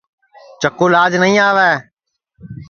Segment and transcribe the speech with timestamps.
[0.61, 1.71] چکُو لاج نائی آوے